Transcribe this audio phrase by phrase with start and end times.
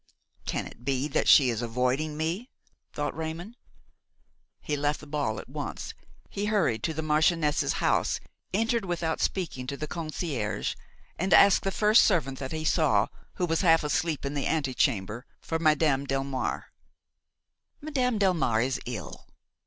[0.47, 2.49] "Can it be that she is avoiding me?"
[2.91, 3.55] thought Raymon.
[4.59, 5.93] He left the ball at once.
[6.27, 8.19] He hurried to the marchioness's house,
[8.51, 10.73] entered without speaking to the concierge,
[11.19, 15.23] and asked the first servant that he saw, who was half asleep in the antechamber,
[15.39, 16.71] for Madame Delmare.
[17.79, 19.27] "Madame Delmare is ill."